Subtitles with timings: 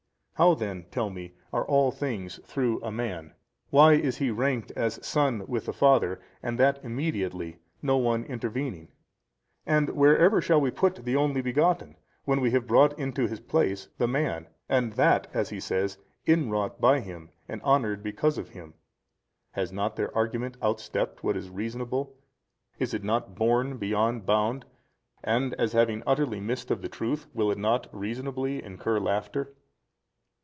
[0.35, 3.35] How then (tell me) are all things through a man?
[3.69, 8.91] why is he ranked as Son with the Father and that immediately, no one intervening?
[9.67, 11.95] and wherever shall we put the Only Begotten
[12.25, 16.81] when we have brought into His place the man; and that (as he says) inwrought
[16.81, 18.73] by Him and honoured because of Him?
[19.51, 22.15] Has not their argument outstepped what is reasonable,
[22.79, 24.65] is it not borne beyond bound,
[25.23, 29.53] and as having utterly missed of the truth, will it not reasonably incur laughter?